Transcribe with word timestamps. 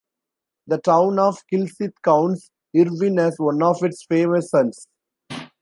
The 0.65 0.79
town 0.79 1.19
of 1.19 1.43
Kilsyth 1.53 1.93
counts 2.03 2.49
Irvine 2.75 3.19
as 3.19 3.35
one 3.37 3.61
of 3.61 3.83
its 3.83 4.03
"famous 4.09 4.49
sons". 4.49 4.87